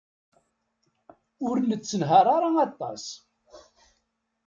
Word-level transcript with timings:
Ur 1.47 1.55
nettenhaṛ 1.61 2.25
ara 2.35 2.49
aṭas. 2.67 3.05